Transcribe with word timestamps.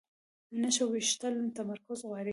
نښه 0.61 0.85
ویشتل 0.93 1.35
تمرکز 1.57 1.99
غواړي 2.09 2.29